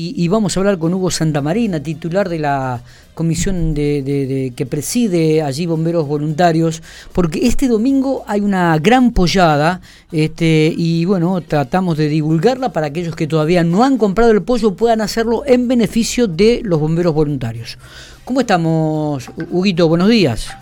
y, 0.00 0.28
vamos 0.28 0.56
a 0.56 0.60
hablar 0.60 0.78
con 0.78 0.94
Hugo 0.94 1.10
Santamarina, 1.10 1.82
titular 1.82 2.28
de 2.28 2.38
la 2.38 2.82
comisión 3.14 3.74
de, 3.74 4.52
que 4.54 4.64
preside 4.64 5.42
allí 5.42 5.66
Bomberos 5.66 6.06
Voluntarios, 6.06 6.84
porque 7.12 7.48
este 7.48 7.66
domingo 7.66 8.22
hay 8.28 8.42
una 8.42 8.78
gran 8.78 9.10
pollada 9.10 9.80
este, 10.12 10.72
y 10.76 11.04
bueno, 11.04 11.40
tratamos 11.40 11.98
de 11.98 12.08
divulgarla 12.08 12.72
para 12.72 12.86
aquellos 12.86 13.16
que 13.16 13.26
todavía 13.26 13.64
no 13.64 13.82
han 13.82 13.98
comprado 13.98 14.30
el 14.30 14.42
pollo 14.42 14.76
puedan 14.76 15.00
hacerlo 15.00 15.42
en 15.44 15.66
beneficio 15.66 16.28
de 16.28 16.60
los 16.62 16.78
bomberos 16.78 17.12
voluntarios. 17.12 17.76
¿Cómo 18.24 18.38
estamos, 18.40 19.28
Huguito? 19.50 19.88
Buenos 19.88 20.10
días. 20.10 20.56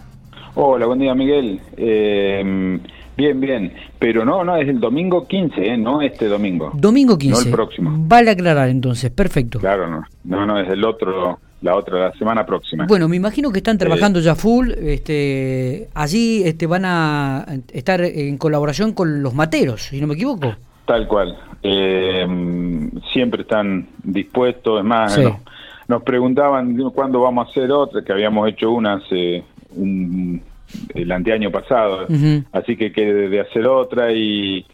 Hola, 0.54 0.86
buen 0.86 0.98
día, 0.98 1.14
Miguel. 1.14 1.60
Eh, 1.76 2.80
Bien, 3.16 3.40
bien, 3.40 3.72
pero 3.98 4.24
no, 4.24 4.44
no, 4.44 4.56
es 4.56 4.68
el 4.68 4.78
domingo 4.78 5.26
15, 5.26 5.66
¿eh? 5.66 5.78
no 5.78 6.02
este 6.02 6.28
domingo. 6.28 6.70
Domingo 6.74 7.16
15. 7.16 7.40
No 7.40 7.46
el 7.46 7.52
próximo. 7.52 7.94
Vale 7.96 8.30
aclarar 8.30 8.68
entonces, 8.68 9.10
perfecto. 9.10 9.58
Claro, 9.58 9.88
no, 9.88 10.04
no, 10.24 10.44
no, 10.44 10.60
es 10.60 10.68
el 10.68 10.84
otro, 10.84 11.38
la 11.62 11.76
otra, 11.76 12.08
la 12.08 12.12
semana 12.12 12.44
próxima. 12.44 12.84
Bueno, 12.86 13.08
me 13.08 13.16
imagino 13.16 13.50
que 13.50 13.58
están 13.58 13.78
trabajando 13.78 14.20
ya 14.20 14.34
full, 14.34 14.70
este, 14.70 15.88
allí 15.94 16.42
este, 16.44 16.66
van 16.66 16.84
a 16.84 17.46
estar 17.72 18.02
en 18.02 18.36
colaboración 18.36 18.92
con 18.92 19.22
los 19.22 19.32
materos, 19.34 19.84
si 19.84 20.00
no 20.00 20.06
me 20.06 20.14
equivoco. 20.14 20.54
Tal 20.84 21.08
cual, 21.08 21.36
eh, 21.62 22.26
siempre 23.12 23.42
están 23.42 23.88
dispuestos, 24.04 24.78
es 24.78 24.84
más, 24.84 25.18
nos 25.88 26.02
preguntaban 26.02 26.76
cuándo 26.90 27.22
vamos 27.22 27.48
a 27.48 27.50
hacer 27.50 27.72
otra, 27.72 28.02
que 28.02 28.12
habíamos 28.12 28.46
hecho 28.48 28.70
una 28.72 28.94
hace 28.94 29.42
un 29.74 30.42
el 30.96 31.12
anteaño 31.12 31.50
pasado, 31.50 32.06
así 32.52 32.76
que 32.76 32.92
quede 32.92 33.28
de 33.28 33.40
hacer 33.40 33.66
otra 33.66 34.12
y, 34.12 34.64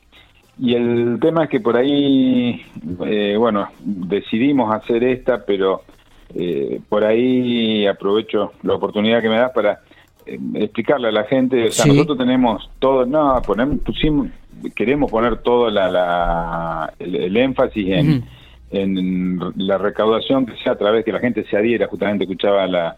y 0.58 0.74
el 0.74 1.18
tema 1.20 1.44
es 1.44 1.50
que 1.50 1.60
por 1.60 1.76
ahí, 1.76 2.62
eh, 3.06 3.36
bueno, 3.38 3.68
decidimos 3.80 4.74
hacer 4.74 5.02
esta, 5.04 5.44
pero 5.44 5.82
eh, 6.34 6.80
por 6.88 7.04
ahí 7.04 7.86
aprovecho 7.86 8.52
la 8.62 8.74
oportunidad 8.74 9.20
que 9.20 9.28
me 9.28 9.38
das 9.38 9.52
para 9.52 9.80
eh, 10.26 10.38
explicarle 10.54 11.08
a 11.08 11.12
la 11.12 11.24
gente, 11.24 11.66
o 11.66 11.70
sea, 11.70 11.86
nosotros 11.86 12.18
tenemos 12.18 12.70
todo, 12.78 13.06
no, 13.06 13.40
ponemos, 13.46 13.78
pusimos, 13.80 14.28
queremos 14.74 15.10
poner 15.10 15.38
todo 15.38 15.70
la, 15.70 16.92
el, 16.98 17.36
énfasis 17.36 17.88
en, 17.88 18.24
en 18.70 19.38
la 19.56 19.78
recaudación 19.78 20.46
que 20.46 20.56
sea 20.62 20.72
a 20.72 20.78
través 20.78 21.04
que 21.04 21.12
la 21.12 21.18
gente 21.18 21.44
se 21.44 21.56
adhiera, 21.56 21.88
justamente 21.88 22.24
escuchaba 22.24 22.66
la 22.66 22.96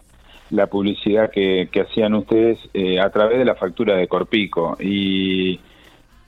la 0.51 0.67
publicidad 0.67 1.31
que, 1.31 1.69
hacían 1.81 2.15
ustedes 2.15 2.59
eh, 2.75 3.01
a 3.01 3.11
través 3.11 3.39
de 3.39 3.45
la 3.45 3.55
factura 3.55 3.97
de 3.97 4.09
Corpico. 4.09 4.77
Y 4.81 5.59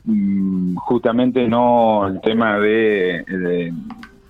mm, 0.05 0.77
justamente 0.77 1.47
no 1.49 2.07
el 2.07 2.21
tema 2.21 2.59
de, 2.59 3.73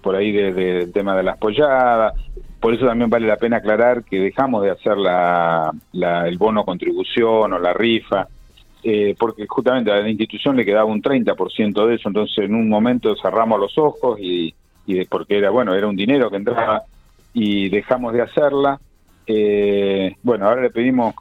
por 0.02 0.16
ahí 0.16 0.32
de, 0.32 0.88
tema 0.88 1.16
de 1.16 1.22
las 1.22 1.38
polladas. 1.38 2.14
Por 2.60 2.74
eso 2.74 2.86
también 2.86 3.10
vale 3.10 3.26
la 3.26 3.36
pena 3.36 3.58
aclarar 3.58 4.02
que 4.04 4.18
dejamos 4.18 4.62
de 4.62 4.70
hacer 4.70 4.96
la, 4.96 5.72
el 5.92 6.38
bono 6.38 6.64
contribución 6.64 7.52
o 7.52 7.58
la 7.58 7.72
rifa 7.72 8.26
eh, 8.88 9.16
porque 9.18 9.46
justamente 9.48 9.90
a 9.90 9.96
la 9.96 10.08
institución 10.08 10.54
le 10.54 10.64
quedaba 10.64 10.84
un 10.84 11.02
30% 11.02 11.86
de 11.86 11.94
eso. 11.96 12.08
Entonces 12.08 12.38
en 12.38 12.54
un 12.54 12.68
momento 12.68 13.16
cerramos 13.20 13.58
los 13.58 13.76
ojos 13.78 14.18
y, 14.20 14.54
y 14.86 15.04
porque 15.06 15.38
era 15.38 15.50
bueno 15.50 15.74
era 15.74 15.88
un 15.88 15.96
dinero 15.96 16.30
que 16.30 16.36
entraba 16.36 16.82
y 17.34 17.68
dejamos 17.68 18.12
de 18.12 18.22
hacerla 18.22 18.78
eh, 19.26 20.14
bueno, 20.22 20.48
ahora 20.48 20.62
le 20.62 20.70
pedimos, 20.70 21.14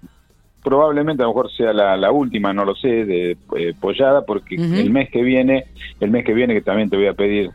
probablemente 0.64 1.23
a 1.23 1.25
lo 1.25 1.31
mejor 1.31 1.52
sea 1.52 1.73
la, 1.73 2.12
última, 2.12 2.53
no 2.53 2.66
lo 2.66 2.75
sé, 2.75 3.06
de 3.06 3.38
eh, 3.58 3.73
Pollada, 3.80 4.23
porque 4.25 4.56
el 4.56 4.92
mes 4.92 5.09
que 5.09 5.23
viene, 5.23 5.66
el 6.00 6.12
mes 6.12 6.25
que 6.25 6.34
viene 6.34 6.53
que 6.53 6.62
también 6.62 6.89
te 6.89 6.97
voy 6.97 7.08
a 7.08 7.14
pedir 7.14 7.52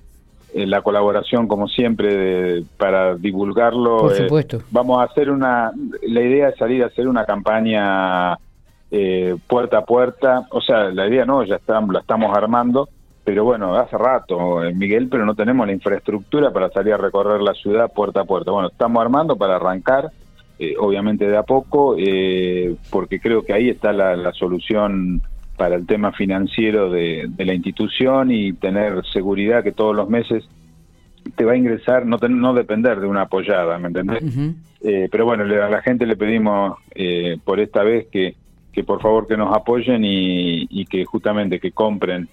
eh, 0.55 0.67
la 0.67 0.83
colaboración 0.83 1.47
como 1.47 1.69
siempre 1.69 2.63
para 2.77 3.17
divulgarlo. 3.17 3.99
Por 3.99 4.17
supuesto. 4.17 4.63
vamos 4.71 5.01
a 5.01 5.05
hacer 5.05 5.31
una, 5.31 5.73
la 6.03 6.21
idea 6.21 6.49
es 6.49 6.57
salir 6.57 6.83
a 6.83 6.87
hacer 6.87 7.09
una 7.09 7.25
campaña 7.25 8.37
puerta 9.47 9.79
a 9.79 9.85
puerta, 9.85 10.49
o 10.51 10.61
sea, 10.61 10.91
la 10.91 11.07
idea 11.07 11.25
no, 11.25 11.45
ya 11.45 11.57
estamos, 11.57 11.93
la 11.93 12.01
estamos 12.01 12.37
armando 12.37 12.89
pero 13.23 13.45
bueno, 13.45 13.77
hace 13.77 13.97
rato, 13.97 14.61
Miguel, 14.75 15.09
pero 15.09 15.25
no 15.25 15.37
tenemos 15.37 15.65
la 15.65 15.73
infraestructura 15.73 16.53
para 16.53 16.69
salir 16.71 16.95
a 16.95 16.97
recorrer 16.97 17.41
la 17.41 17.55
ciudad 17.55 17.93
puerta 17.93 18.23
a 18.23 18.25
puerta. 18.25 18.51
Bueno, 18.51 18.71
estamos 18.71 19.01
armando 19.01 19.37
para 19.37 19.55
arrancar 19.55 20.11
eh, 20.63 20.75
obviamente 20.79 21.27
de 21.27 21.39
a 21.39 21.43
poco, 21.43 21.97
eh, 21.99 22.77
porque 22.91 23.19
creo 23.19 23.43
que 23.47 23.55
ahí 23.55 23.71
está 23.71 23.95
la, 23.95 24.31
solución 24.35 25.23
para 25.57 25.75
el 25.75 25.87
tema 25.87 26.13
financiero 26.13 26.91
de, 26.91 27.31
la 27.39 27.55
institución 27.55 28.31
y 28.31 28.53
tener 28.53 29.03
seguridad 29.11 29.65
que 29.65 29.73
todos 29.73 29.97
los 29.97 30.11
meses 30.11 30.47
te 31.35 31.47
va 31.47 31.53
a 31.53 31.57
ingresar, 31.57 32.05
no, 32.05 32.19
no 32.19 32.53
depender 32.53 33.01
de 33.01 33.07
una 33.07 33.23
apoyada, 33.23 33.79
¿me 33.79 33.89
entendés? 33.89 34.23
Eh, 34.83 35.09
pero 35.11 35.25
bueno, 35.25 35.45
a 35.45 35.71
la 35.71 35.81
gente 35.81 36.05
le 36.05 36.17
pedimos 36.17 36.77
por 37.43 37.59
esta 37.59 37.83
vez 37.83 38.09
que, 38.13 38.35
que 38.71 38.85
por 38.85 39.01
favor 39.01 39.27
que 39.27 39.39
nos 39.39 39.57
apoyen 39.57 40.05
y, 40.05 40.67
y 40.69 40.85
que 40.85 41.07
justamente 41.07 41.59
que 41.59 41.73
compren 41.73 42.29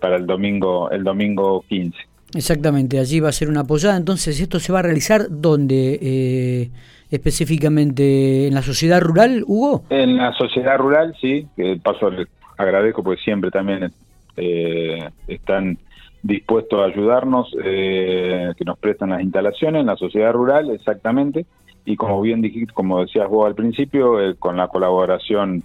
para 0.00 0.16
el 0.16 0.26
domingo 0.26 0.90
el 0.90 1.04
domingo 1.04 1.64
15. 1.68 1.96
Exactamente, 2.34 2.98
allí 2.98 3.20
va 3.20 3.30
a 3.30 3.32
ser 3.32 3.48
una 3.48 3.60
apoyada. 3.60 3.96
Entonces, 3.96 4.40
¿esto 4.40 4.60
se 4.60 4.72
va 4.72 4.80
a 4.80 4.82
realizar 4.82 5.26
dónde? 5.28 5.98
Eh, 6.00 6.70
específicamente 7.10 8.46
en 8.46 8.54
la 8.54 8.62
sociedad 8.62 9.00
rural, 9.00 9.44
Hugo? 9.46 9.84
En 9.90 10.16
la 10.16 10.32
sociedad 10.34 10.78
rural, 10.78 11.14
sí, 11.20 11.46
que 11.56 11.78
paso 11.82 12.10
agradezco 12.56 13.02
porque 13.02 13.22
siempre 13.22 13.50
también 13.50 13.90
eh, 14.36 15.08
están 15.26 15.78
dispuestos 16.22 16.80
a 16.80 16.84
ayudarnos, 16.84 17.54
eh, 17.64 18.52
que 18.56 18.64
nos 18.64 18.78
prestan 18.78 19.10
las 19.10 19.22
instalaciones 19.22 19.80
en 19.80 19.86
la 19.86 19.96
sociedad 19.96 20.32
rural, 20.32 20.70
exactamente, 20.70 21.46
y 21.84 21.96
como 21.96 22.20
bien 22.20 22.42
dijiste, 22.42 22.72
como 22.72 23.00
decías 23.00 23.28
vos 23.28 23.46
al 23.46 23.54
principio, 23.54 24.20
eh, 24.20 24.36
con 24.38 24.56
la 24.56 24.68
colaboración 24.68 25.64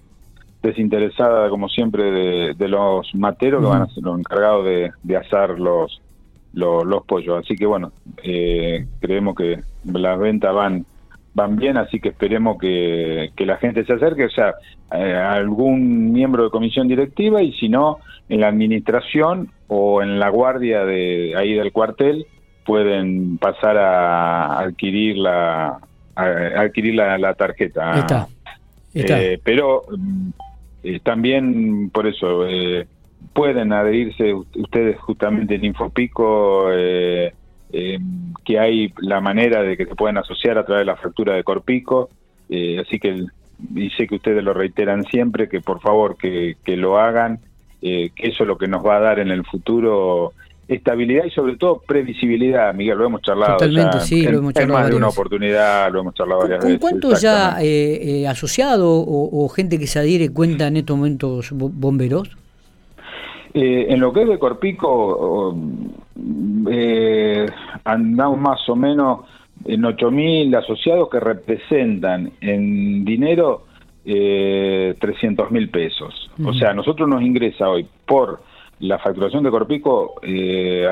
desinteresada, 0.64 1.50
como 1.50 1.70
siempre, 1.70 2.56
de, 2.56 2.68
los 2.68 3.14
materos 3.14 3.62
que 3.62 3.68
van 3.68 3.82
a 3.84 3.88
ser 3.88 4.04
los 4.04 4.18
encargados 4.18 4.66
de, 4.66 4.92
de 5.04 5.18
asar 5.18 5.60
los, 5.60 6.02
los, 6.56 6.84
los 6.86 7.06
pollos. 7.06 7.44
Así 7.44 7.56
que 7.56 7.68
bueno, 7.68 7.92
creemos 9.00 9.36
que 9.36 9.62
las 9.86 10.20
ventas 10.20 10.54
van 10.54 10.86
van 11.36 11.58
bien, 11.58 11.78
así 11.78 12.00
que 12.00 12.10
esperemos 12.10 12.58
que, 12.58 13.30
la 13.38 13.58
gente 13.58 13.86
se 13.86 13.94
acerque, 13.94 14.26
o 14.26 14.30
sea, 14.30 14.56
eh, 14.94 15.14
algún 15.14 16.14
miembro 16.14 16.46
de 16.46 16.50
comisión 16.50 16.88
directiva 16.88 17.44
y 17.44 17.52
si 17.54 17.68
no, 17.68 18.00
en 18.30 18.40
la 18.40 18.48
administración 18.48 19.52
o 19.68 20.02
en 20.02 20.18
la 20.18 20.30
guardia 20.30 20.86
de 20.86 21.34
ahí 21.36 21.54
del 21.54 21.74
cuartel 21.74 22.26
pueden 22.66 23.38
pasar 23.38 23.78
a 23.78 24.60
adquirir 24.60 25.18
la 25.18 25.78
adquirir 26.16 26.96
la, 26.96 27.34
tarjeta. 27.34 28.00
Está. 28.00 28.28
Eh, 28.94 29.38
pero 29.44 29.84
mm, 29.90 30.30
eh, 30.84 31.00
también 31.04 31.90
por 31.90 32.08
eso 32.08 32.48
pueden 33.36 33.74
adherirse 33.74 34.34
ustedes 34.34 34.98
justamente 35.02 35.56
en 35.56 35.66
Infopico 35.66 36.72
eh, 36.72 37.34
eh, 37.74 38.00
que 38.46 38.58
hay 38.58 38.94
la 39.00 39.20
manera 39.20 39.62
de 39.62 39.76
que 39.76 39.86
se 39.86 39.96
pueden 39.96 40.18
asociar 40.18 40.58
a 40.58 40.66
través 40.66 40.84
de 40.84 40.92
la 40.92 40.96
factura 40.96 41.36
de 41.36 41.44
Corpico, 41.44 42.10
eh, 42.48 42.80
así 42.80 42.98
que 42.98 43.26
y 43.76 43.90
sé 43.92 44.08
que 44.08 44.16
ustedes 44.16 44.42
lo 44.42 44.54
reiteran 44.54 45.04
siempre, 45.04 45.50
que 45.50 45.60
por 45.60 45.82
favor 45.82 46.16
que, 46.16 46.56
lo 46.66 46.98
hagan, 46.98 47.40
eh, 47.82 48.12
que 48.16 48.28
eso 48.28 48.44
es 48.44 48.48
lo 48.48 48.58
que 48.58 48.70
nos 48.70 48.86
va 48.86 48.98
a 48.98 49.00
dar 49.02 49.20
en 49.20 49.30
el 49.30 49.46
futuro 49.46 50.32
estabilidad 50.70 51.26
y 51.26 51.32
sobre 51.32 51.58
todo 51.58 51.82
previsibilidad, 51.86 52.74
Miguel, 52.74 52.98
lo 52.98 53.08
hemos 53.08 53.22
charlado. 53.22 53.58
Totalmente, 53.58 54.00
sí, 54.00 54.24
lo 54.24 54.38
hemos 54.38 54.54
charlado. 54.54 54.80
más 54.80 54.90
de 54.90 54.96
una 54.96 55.10
oportunidad, 55.10 55.92
lo 55.92 56.00
hemos 56.00 56.14
charlado 56.14 56.42
varias 56.42 56.64
¿Con, 56.64 56.78
¿Cuántos 56.78 57.22
ya 57.22 57.58
eh, 57.62 58.26
asociados 58.28 58.88
o, 58.88 59.50
gente 59.50 59.78
que 59.78 59.88
se 59.88 60.00
adhiere 60.00 60.30
cuenta 60.30 60.68
en 60.68 60.78
estos 60.78 60.96
momentos 60.96 61.50
bomberos? 61.52 62.38
En 63.62 64.00
lo 64.00 64.12
que 64.12 64.24
es 64.24 64.30
de 64.30 64.40
Corpico, 64.40 65.56
eh, 66.70 67.46
andamos 67.84 68.40
más 68.40 68.70
o 68.70 68.76
menos 68.76 69.22
en 69.64 69.84
8.000 69.84 70.58
asociados 70.58 71.10
que 71.10 71.20
representan 71.20 72.32
en 72.42 73.06
dinero 73.06 73.66
eh, 74.06 74.94
300 75.00 75.52
mil 75.52 75.70
pesos. 75.70 76.30
O 76.44 76.54
sea, 76.54 76.74
nosotros 76.74 77.08
nos 77.08 77.22
ingresa 77.22 77.70
hoy 77.70 77.88
por 78.06 78.42
la 78.80 79.00
facturación 79.00 79.44
de 79.44 79.50
Corpico 79.50 80.16
eh, 80.22 80.86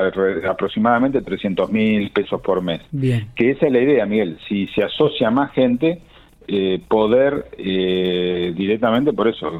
aproximadamente 0.48 1.20
300 1.20 1.70
mil 1.70 2.10
pesos 2.10 2.40
por 2.40 2.62
mes. 2.62 2.80
Bien. 2.90 3.28
Que 3.36 3.50
esa 3.50 3.66
es 3.66 3.72
la 3.72 3.80
idea, 3.80 4.06
Miguel. 4.06 4.38
Si 4.48 4.66
se 4.68 4.82
asocia 4.82 5.30
más 5.30 5.52
gente, 5.52 6.00
eh, 6.46 6.80
poder 6.88 7.48
eh, 7.56 8.52
directamente 8.54 9.12
por 9.12 9.28
eso 9.28 9.50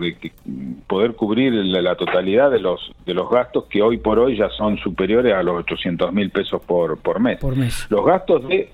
poder 0.86 1.14
cubrir 1.14 1.52
la, 1.52 1.94
totalidad 1.96 2.50
de 2.50 2.60
los 2.60 2.92
de 3.06 3.14
los 3.14 3.30
gastos 3.30 3.64
que 3.64 3.82
hoy 3.82 3.98
por 3.98 4.18
hoy 4.18 4.36
ya 4.36 4.48
son 4.50 4.76
superiores 4.78 5.34
a 5.34 5.42
los 5.42 5.56
800 5.60 6.12
mil 6.12 6.30
pesos 6.30 6.62
por, 6.64 6.98
por 6.98 7.20
mes. 7.20 7.40
los 7.88 8.04
gastos 8.04 8.46
de 8.48 8.70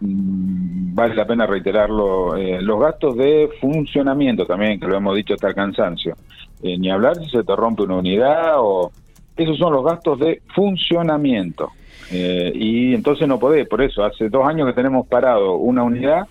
mm, 0.00 0.94
vale 0.94 1.14
la 1.14 1.26
pena 1.26 1.46
reiterarlo 1.46 2.36
eh, 2.36 2.60
los 2.62 2.80
gastos 2.80 3.16
de 3.16 3.48
funcionamiento 3.60 4.44
también 4.46 4.80
que 4.80 4.86
lo 4.86 4.96
hemos 4.96 5.14
dicho 5.16 5.34
hasta 5.34 5.48
el 5.48 5.54
cansancio 5.54 6.16
ni 6.62 6.90
hablar 6.90 7.16
si 7.16 7.30
se 7.30 7.42
te 7.42 7.56
rompe 7.56 7.84
una 7.84 7.96
unidad 7.96 8.56
o 8.58 8.92
esos 9.36 9.56
son 9.56 9.72
los 9.72 9.84
gastos 9.84 10.18
de 10.18 10.42
funcionamiento 10.54 11.70
Eh, 12.12 12.52
y 12.54 12.94
entonces 12.94 13.28
no 13.28 13.38
podés, 13.38 13.68
por 13.68 13.82
eso, 13.82 14.02
hace 14.02 14.28
dos 14.28 14.46
años 14.46 14.66
que 14.66 14.72
tenemos 14.72 15.06
parado 15.06 15.54
una 15.54 15.84
unidad, 15.84 16.26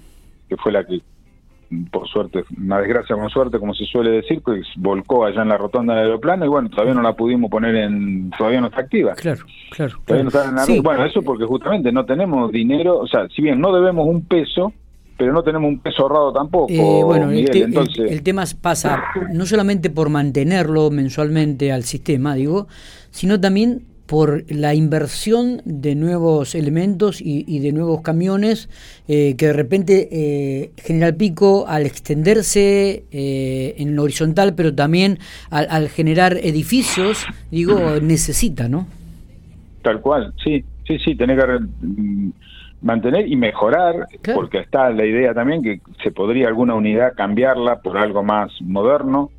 que 0.50 0.58
fue 0.58 0.72
la 0.72 0.84
que, 0.84 1.02
por 1.92 2.08
suerte, 2.08 2.44
una 2.58 2.80
desgracia 2.80 3.16
con 3.16 3.30
suerte, 3.30 3.60
como 3.60 3.74
se 3.74 3.86
suele 3.86 4.10
decir, 4.10 4.42
que 4.44 4.62
volcó 4.78 5.26
allá 5.26 5.44
en 5.44 5.50
la 5.50 5.58
rotonda 5.58 5.94
del 5.94 6.06
aeroplano 6.06 6.46
y 6.46 6.50
bueno, 6.50 6.70
todavía 6.70 6.96
no 6.96 7.02
la 7.02 7.14
pudimos 7.14 7.52
poner 7.52 7.76
en, 7.76 8.32
todavía 8.38 8.60
no 8.62 8.68
está 8.68 8.82
activa. 8.82 9.14
Claro, 9.14 9.46
claro. 9.70 9.98
Todavía 10.06 10.24
no 10.24 10.30
está 10.30 10.74
en 10.74 10.84
Bueno, 10.84 11.06
eso 11.06 11.22
porque 11.22 11.46
justamente 11.46 11.92
no 11.92 12.06
tenemos 12.06 12.52
dinero, 12.52 12.98
o 12.98 13.08
sea, 13.08 13.28
si 13.30 13.42
bien 13.42 13.62
no 13.62 13.72
debemos 13.74 14.08
un 14.08 14.26
peso, 14.26 14.74
pero 15.16 15.34
no 15.34 15.44
tenemos 15.44 15.70
un 15.70 15.80
peso 15.80 16.04
ahorrado 16.04 16.34
tampoco. 16.34 16.72
Eh, 16.72 17.04
bueno, 17.04 17.30
entonces... 17.30 18.10
el, 18.10 18.24
tema 18.24 18.44
pasa 18.62 19.04
no 19.34 19.46
solamente 19.46 19.90
por 19.90 20.10
mantenerlo 20.10 20.90
mensualmente 20.90 21.72
al 21.72 21.84
sistema, 21.84 22.36
digo, 22.36 22.68
sino 23.12 23.40
también 23.40 23.84
por 24.10 24.44
la 24.52 24.74
inversión 24.74 25.62
de 25.66 25.94
nuevos 25.94 26.56
elementos 26.56 27.22
y, 27.22 27.60
de 27.60 27.72
nuevos 27.72 28.02
camiones 28.02 28.68
eh, 29.08 29.36
que 29.38 29.48
de 29.48 29.54
repente 29.54 30.10
eh, 30.12 30.72
General 30.78 31.16
Pico 31.16 31.66
al 31.68 31.86
extenderse 31.86 33.04
eh, 33.12 33.76
en 33.78 33.96
lo 33.96 34.02
horizontal 34.04 34.56
pero 34.56 34.74
también 34.74 35.20
al, 35.52 35.90
generar 35.90 36.38
edificios 36.38 37.28
digo 37.52 37.78
necesita 38.02 38.68
no 38.68 38.88
tal 39.84 40.02
cual 40.02 40.34
sí 40.44 40.64
sí 40.88 40.98
sí 40.98 41.16
tiene 41.16 41.36
que 41.36 41.44
mantener 42.82 43.28
y 43.28 43.36
mejorar, 43.36 44.08
porque 44.34 44.60
está 44.60 44.90
la 44.90 45.06
idea 45.06 45.34
también 45.34 45.62
que 45.62 45.82
se 46.02 46.12
podría 46.12 46.48
alguna 46.48 46.76
unidad 46.76 47.14
cambiarla 47.16 47.82
por 47.82 47.98
algo 47.98 48.24
más 48.24 48.52
moderno. 48.62 49.32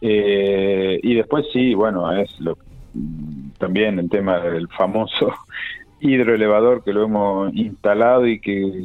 Eh, 0.00 1.00
y 1.02 1.14
después 1.14 1.46
sí, 1.52 1.74
bueno, 1.74 2.12
es 2.12 2.38
lo, 2.40 2.56
también 3.64 3.98
el 3.98 4.08
tema 4.08 4.38
del 4.40 4.68
famoso 4.68 5.32
hidroelevador 6.00 6.84
que 6.84 6.92
lo 6.92 7.04
hemos 7.04 7.54
instalado 7.54 8.26
y 8.26 8.40
que 8.40 8.84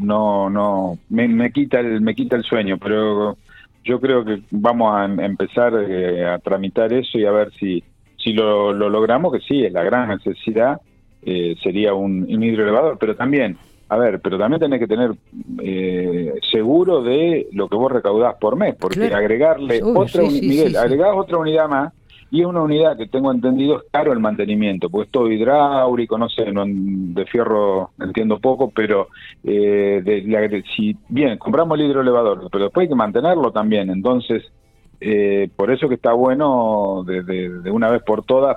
no 0.00 0.50
no 0.50 0.98
me, 1.08 1.52
quita 1.52 1.80
el 1.80 2.00
me 2.00 2.14
quita 2.14 2.36
el 2.36 2.42
sueño 2.42 2.78
pero 2.78 3.36
yo 3.84 4.00
creo 4.00 4.24
que 4.24 4.42
vamos 4.50 4.94
a 4.94 5.04
em, 5.04 5.20
empezar 5.20 5.72
eh, 5.88 6.26
a 6.26 6.38
tramitar 6.38 6.92
eso 6.92 7.18
y 7.18 7.24
a 7.24 7.30
ver 7.30 7.52
si 7.58 7.82
si 8.16 8.32
lo, 8.32 8.72
lo 8.72 8.88
logramos 8.88 9.32
que 9.32 9.40
sí 9.40 9.64
es 9.64 9.72
la 9.72 9.84
gran 9.84 10.08
necesidad 10.08 10.80
eh, 11.24 11.54
sería 11.62 11.94
un, 11.94 12.26
un 12.28 12.42
hidroelevador, 12.42 12.98
pero 12.98 13.14
también, 13.14 13.56
a 13.88 13.96
ver, 13.96 14.20
pero 14.20 14.38
también 14.38 14.58
tenés 14.58 14.80
que 14.80 14.88
tener 14.88 15.12
eh, 15.62 16.34
seguro 16.50 17.00
de 17.02 17.46
lo 17.52 17.68
que 17.68 17.76
vos 17.76 17.92
recaudás 17.92 18.34
por 18.40 18.56
mes, 18.56 18.74
porque 18.74 19.04
agregarle 19.04 19.80
otra, 19.84 20.22
Miguel, 20.24 20.76
agregás 20.76 21.10
otra 21.14 21.38
unidad 21.38 21.68
más 21.68 21.92
y 22.32 22.40
es 22.40 22.46
una 22.46 22.62
unidad 22.62 22.96
que 22.96 23.08
tengo 23.08 23.30
entendido 23.30 23.76
es 23.76 23.84
caro 23.92 24.10
el 24.10 24.18
mantenimiento, 24.18 24.88
porque 24.88 25.04
es 25.04 25.12
todo 25.12 25.30
hidráulico, 25.30 26.16
no 26.16 26.30
sé, 26.30 26.46
de 26.46 27.26
fierro 27.26 27.90
entiendo 28.00 28.40
poco, 28.40 28.72
pero 28.74 29.08
eh, 29.44 30.00
de, 30.02 30.64
si 30.74 30.96
bien 31.10 31.36
compramos 31.36 31.78
el 31.78 31.84
hidroelevador, 31.84 32.48
pero 32.50 32.64
después 32.64 32.84
hay 32.84 32.88
que 32.88 32.94
mantenerlo 32.94 33.52
también, 33.52 33.90
entonces 33.90 34.50
eh, 34.98 35.50
por 35.54 35.70
eso 35.70 35.90
que 35.90 35.96
está 35.96 36.14
bueno 36.14 37.04
de, 37.06 37.70
una 37.70 37.90
vez 37.90 38.02
por 38.02 38.24
todas 38.24 38.56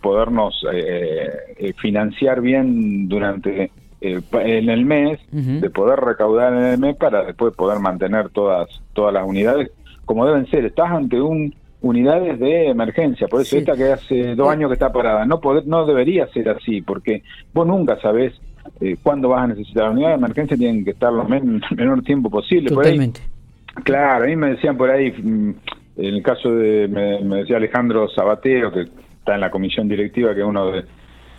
podernos 0.00 0.64
eh, 0.72 1.28
eh, 1.56 1.72
financiar 1.72 2.40
bien 2.40 3.08
durante 3.08 3.72
en 4.00 4.68
el 4.68 4.84
mes, 4.84 5.18
de 5.32 5.68
poder 5.70 5.98
recaudar 5.98 6.52
en 6.52 6.64
el 6.64 6.78
mes 6.78 6.94
para 6.94 7.24
después 7.24 7.56
poder 7.56 7.80
mantener 7.80 8.28
todas 8.28 8.68
todas 8.92 9.12
las 9.12 9.26
unidades 9.26 9.72
como 10.04 10.26
deben 10.26 10.46
ser. 10.46 10.64
Estás 10.64 10.92
ante 10.92 11.20
un 11.20 11.52
unidades 11.86 12.38
de 12.38 12.68
emergencia, 12.68 13.28
por 13.28 13.40
eso 13.40 13.56
esta 13.56 13.76
que 13.76 13.92
hace 13.92 14.34
dos 14.34 14.48
años 14.50 14.68
que 14.68 14.74
está 14.74 14.92
parada, 14.92 15.24
no 15.24 15.40
poder, 15.40 15.66
no 15.66 15.86
debería 15.86 16.26
ser 16.28 16.48
así, 16.48 16.82
porque 16.82 17.22
vos 17.52 17.66
nunca 17.66 17.98
sabés 18.00 18.32
cuándo 19.02 19.28
vas 19.28 19.44
a 19.44 19.46
necesitar. 19.48 19.90
unidades 19.90 20.18
de 20.18 20.24
emergencia 20.24 20.56
tienen 20.56 20.84
que 20.84 20.90
estar 20.90 21.12
lo 21.12 21.24
menor 21.76 22.02
tiempo 22.02 22.30
posible. 22.30 22.70
Totalmente. 22.70 23.20
claro, 23.84 24.24
a 24.24 24.26
mí 24.26 24.36
me 24.36 24.50
decían 24.50 24.76
por 24.76 24.90
ahí, 24.90 25.10
mm, 25.10 25.50
en 25.98 26.14
el 26.14 26.22
caso 26.22 26.50
de, 26.50 26.88
me, 26.88 27.36
decía 27.36 27.56
Alejandro 27.56 28.08
Sabatero, 28.10 28.72
que 28.72 28.82
está 28.82 29.34
en 29.34 29.40
la 29.40 29.50
comisión 29.50 29.88
directiva, 29.88 30.34
que 30.34 30.40
es 30.40 30.46
uno 30.46 30.70
de, 30.70 30.84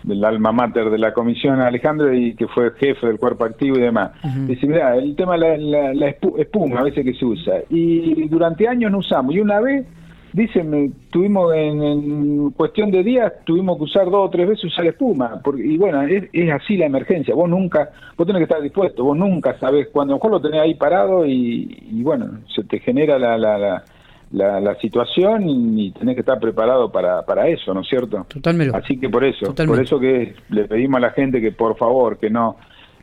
del 0.03 0.23
alma 0.25 0.51
mater 0.51 0.89
de 0.89 0.97
la 0.97 1.13
comisión, 1.13 1.59
Alejandro, 1.61 2.13
y 2.13 2.33
que 2.35 2.47
fue 2.47 2.71
jefe 2.71 3.07
del 3.07 3.19
cuerpo 3.19 3.45
activo 3.45 3.77
y 3.77 3.81
demás. 3.81 4.11
Dice, 4.47 4.65
mira, 4.67 4.95
el 4.95 5.15
tema 5.15 5.37
de 5.37 5.57
la, 5.57 6.09
espuma 6.09 6.79
a 6.79 6.83
veces 6.83 7.03
que 7.05 7.13
se 7.13 7.25
usa, 7.25 7.53
y 7.69 8.27
durante 8.27 8.67
años 8.67 8.91
no 8.91 8.99
usamos, 8.99 9.35
y 9.35 9.39
una 9.39 9.59
vez, 9.59 9.85
dicen, 10.33 10.93
tuvimos 11.09 11.53
en, 11.55 12.51
cuestión 12.51 12.91
de 12.91 13.03
días, 13.03 13.33
tuvimos 13.45 13.77
que 13.77 13.83
usar 13.83 14.05
dos 14.05 14.27
o 14.27 14.29
tres 14.29 14.47
veces 14.47 14.65
usar 14.65 14.85
espuma, 14.85 15.41
porque, 15.43 15.65
y 15.65 15.77
bueno, 15.77 16.01
es, 16.03 16.29
así 16.51 16.77
la 16.77 16.85
emergencia, 16.85 17.33
vos 17.35 17.49
nunca, 17.49 17.89
vos 18.15 18.27
tenés 18.27 18.39
que 18.39 18.43
estar 18.43 18.61
dispuesto, 18.61 19.03
vos 19.03 19.17
nunca 19.17 19.57
sabés 19.59 19.87
cuándo, 19.91 20.13
a 20.13 20.17
lo 20.17 20.17
mejor 20.17 20.31
lo 20.31 20.41
tenés 20.41 20.61
ahí 20.61 20.75
parado 20.75 21.25
y, 21.25 22.01
bueno, 22.03 22.39
se 22.53 22.63
te 22.63 22.79
genera 22.79 23.17
la, 23.17 23.37
la 23.37 23.83
la, 24.31 24.75
situación 24.81 25.47
y, 25.47 25.91
tenés 25.91 26.15
que 26.15 26.21
estar 26.21 26.39
preparado 26.39 26.91
para, 26.91 27.23
para 27.23 27.47
eso, 27.47 27.73
¿no 27.73 27.81
es 27.81 27.87
cierto? 27.87 28.25
Totalmente. 28.27 28.75
Así 28.75 28.99
que 28.99 29.09
por 29.09 29.23
eso, 29.23 29.53
por 29.53 29.81
eso 29.81 29.99
que 29.99 30.35
le 30.49 30.65
pedimos 30.65 30.97
a 30.97 31.01
la 31.01 31.11
gente 31.11 31.39
que 31.39 31.51
por 31.51 31.77
favor, 31.77 32.17
que 32.17 32.29
no, 32.29 32.57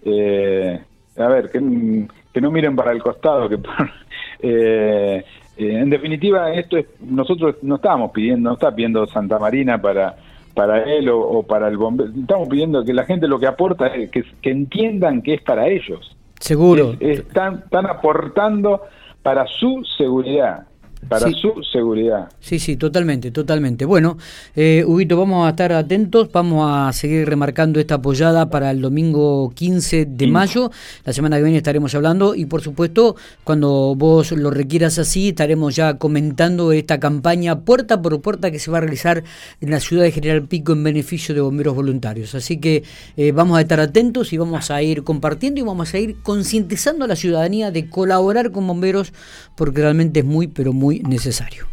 eh, 0.04 0.80
a 1.16 1.28
ver, 1.28 1.50
que, 1.50 2.06
que, 2.32 2.40
no 2.40 2.50
miren 2.50 2.76
para 2.76 2.92
el 2.92 3.02
costado, 3.02 3.48
que 3.48 3.58
eh, 4.42 5.24
eh, 5.56 5.78
en 5.80 5.90
definitiva 5.90 6.52
esto 6.52 6.76
es, 6.76 6.86
nosotros 7.00 7.56
no 7.62 7.76
estábamos 7.76 8.10
pidiendo, 8.12 8.48
no 8.48 8.54
está 8.54 8.74
pidiendo 8.74 9.06
Santa 9.06 9.38
Marina 9.38 9.80
para 9.80 10.16
para 10.54 10.84
él 10.84 11.08
o, 11.10 11.42
para 11.42 11.66
el 11.66 11.76
bombero, 11.76 12.10
estamos 12.16 12.48
pidiendo 12.48 12.84
que 12.84 12.94
la 12.94 13.04
gente 13.04 13.26
lo 13.26 13.40
que 13.40 13.48
aporta 13.48 13.88
es 13.88 14.10
que, 14.10 14.22
que 14.40 14.50
entiendan 14.50 15.20
que 15.20 15.34
es 15.34 15.42
para 15.42 15.66
ellos. 15.66 16.16
Seguro. 16.38 16.94
están, 17.00 17.62
están 17.64 17.86
aportando 17.86 18.82
para 19.22 19.46
su 19.46 19.82
seguridad 19.98 20.66
para 21.08 21.30
su 21.30 21.52
seguridad. 21.72 22.28
Sí, 22.40 22.58
sí, 22.58 22.76
totalmente, 22.76 23.30
totalmente. 23.30 23.84
Bueno, 23.84 24.18
eh, 24.54 24.84
Huguito, 24.86 25.16
vamos 25.16 25.46
a 25.46 25.50
estar 25.50 25.72
atentos, 25.72 26.30
vamos 26.32 26.68
a 26.70 26.92
seguir 26.92 27.28
remarcando 27.28 27.80
esta 27.80 27.96
apoyada 27.96 28.50
para 28.50 28.70
el 28.70 28.80
domingo 28.80 29.52
15 29.54 30.06
de 30.06 30.26
mayo. 30.26 30.70
La 31.04 31.12
semana 31.12 31.36
que 31.36 31.42
viene 31.42 31.58
estaremos 31.58 31.94
hablando 31.94 32.34
y, 32.34 32.46
por 32.46 32.62
supuesto, 32.62 33.16
cuando 33.44 33.94
vos 33.96 34.32
lo 34.32 34.50
requieras 34.50 34.98
así, 34.98 35.30
estaremos 35.30 35.76
ya 35.76 35.98
comentando 35.98 36.72
esta 36.72 37.00
campaña 37.00 37.60
puerta 37.60 38.00
por 38.00 38.20
puerta 38.20 38.50
que 38.50 38.58
se 38.58 38.70
va 38.70 38.78
a 38.78 38.80
realizar 38.80 39.24
en 39.60 39.70
la 39.70 39.80
ciudad 39.80 40.02
de 40.02 40.12
General 40.12 40.42
Pico 40.42 40.72
en 40.72 40.84
beneficio 40.84 41.34
de 41.34 41.40
bomberos 41.40 41.74
voluntarios. 41.74 42.34
Así 42.34 42.58
que 42.58 42.84
eh, 43.16 43.32
vamos 43.32 43.58
a 43.58 43.60
estar 43.60 43.80
atentos 43.80 44.32
y 44.32 44.38
vamos 44.38 44.70
a 44.70 44.82
ir 44.82 45.04
compartiendo 45.04 45.60
y 45.60 45.64
vamos 45.64 45.92
a 45.94 45.98
ir 45.98 46.16
concientizando 46.22 47.04
a 47.04 47.08
la 47.08 47.16
ciudadanía 47.16 47.70
de 47.70 47.88
colaborar 47.88 48.50
con 48.50 48.66
bomberos 48.66 49.12
porque 49.56 49.80
realmente 49.80 50.20
es 50.20 50.26
muy, 50.26 50.48
pero 50.48 50.72
muy 50.72 50.93
necesario. 51.00 51.66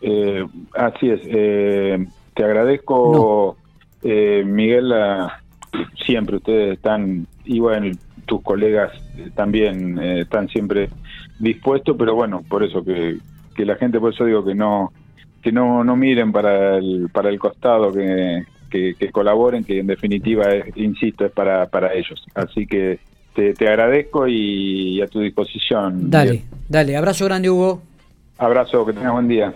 Eh, 0.00 0.46
así 0.74 1.10
es. 1.10 1.20
Eh, 1.24 2.06
te 2.34 2.44
agradezco, 2.44 3.56
eh, 4.02 4.44
Miguel, 4.46 4.92
siempre 6.04 6.36
ustedes 6.36 6.74
están, 6.74 7.26
y 7.44 7.60
bueno, 7.60 7.96
tus 8.26 8.42
colegas 8.42 8.92
también 9.34 9.98
están 9.98 10.48
siempre 10.48 10.90
dispuestos, 11.38 11.96
pero 11.98 12.14
bueno, 12.14 12.42
por 12.48 12.62
eso 12.62 12.84
que, 12.84 13.18
que 13.54 13.64
la 13.64 13.76
gente, 13.76 14.00
por 14.00 14.12
eso 14.12 14.24
digo 14.24 14.44
que 14.44 14.54
no 14.54 14.92
que 15.46 15.52
no, 15.52 15.84
no 15.84 15.94
miren 15.94 16.32
para 16.32 16.76
el, 16.76 17.08
para 17.12 17.28
el 17.28 17.38
costado, 17.38 17.92
que, 17.92 18.42
que, 18.68 19.10
colaboren, 19.12 19.62
que 19.62 19.78
en 19.78 19.86
definitiva, 19.86 20.44
insisto, 20.74 21.24
es 21.24 21.30
para, 21.30 21.68
para 21.68 21.94
ellos. 21.94 22.26
Así 22.34 22.66
que 22.66 22.98
te, 23.36 23.54
te 23.54 23.68
agradezco 23.68 24.26
y, 24.26 25.00
a 25.00 25.06
tu 25.06 25.20
disposición. 25.20 26.10
Dale, 26.10 26.42
dale, 26.68 26.96
abrazo 26.96 27.26
grande 27.26 27.50
Hugo. 27.50 27.82
Abrazo, 28.38 28.84
que 28.84 28.92
tengas 28.92 29.12
buen 29.12 29.28
día. 29.28 29.52